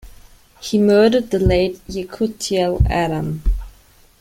He 0.61 0.79
murdered 0.79 1.29
the 1.29 1.37
late 1.37 1.79
Yekutiel 1.87 2.89
Adam. 2.89 3.43